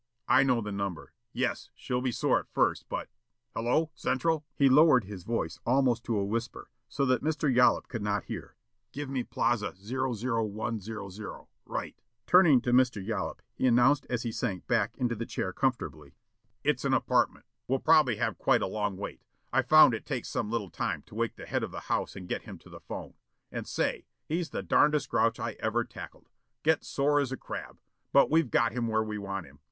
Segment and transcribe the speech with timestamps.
[0.27, 1.13] "I know the number.
[1.31, 3.07] Yes, she'll be sore at first, but
[3.55, 7.53] Hello Central?" He lowered his voice almost to a whisper, so that Mr.
[7.55, 8.55] Yollop could not hear.
[8.91, 11.45] "Give me Plaza 00100.
[11.67, 13.05] Right." Turning to Mr.
[13.05, 16.15] Yollop, he announced as he sank back into the chair comfortably:
[16.63, 17.45] "It's an apartment.
[17.67, 19.21] We'll probably have quite a long wait.
[19.53, 22.27] I've found it takes some little time to wake the head of the house and
[22.27, 23.13] get him to the 'phone.
[23.51, 26.27] And say, he's the darndest grouch I've ever tackled.
[26.63, 27.77] Get's sore as a crab.
[28.11, 29.59] But we've got him where we want him.